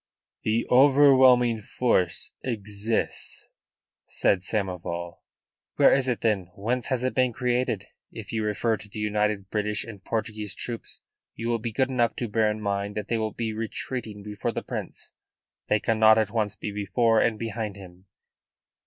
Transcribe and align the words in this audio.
"The 0.41 0.65
overwhelming 0.71 1.61
force 1.61 2.31
exists," 2.43 3.45
said 4.07 4.39
Samoval. 4.39 5.19
"Where 5.75 5.93
is 5.93 6.07
it 6.07 6.21
then? 6.21 6.49
Whence 6.55 6.87
has 6.87 7.03
it 7.03 7.13
been 7.13 7.31
created? 7.33 7.85
If 8.11 8.33
you 8.33 8.43
refer 8.43 8.77
to 8.77 8.89
the 8.89 8.97
united 8.97 9.51
British 9.51 9.83
and 9.83 10.03
Portuguese 10.03 10.55
troops, 10.55 11.01
you 11.35 11.49
will 11.49 11.59
be 11.59 11.71
good 11.71 11.89
enough 11.89 12.15
to 12.15 12.27
bear 12.27 12.49
in 12.49 12.61
mind 12.61 12.95
that 12.97 13.09
they 13.09 13.19
will 13.19 13.33
be 13.33 13.53
retreating 13.53 14.23
before 14.23 14.51
the 14.51 14.63
Prince. 14.63 15.13
They 15.67 15.79
cannot 15.79 16.17
at 16.17 16.31
once 16.31 16.55
be 16.55 16.71
before 16.71 17.19
and 17.19 17.37
behind 17.37 17.75
him." 17.75 18.07